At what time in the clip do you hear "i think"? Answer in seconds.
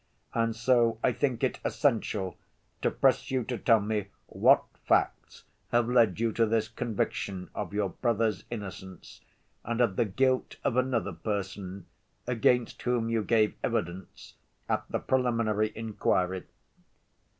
1.03-1.43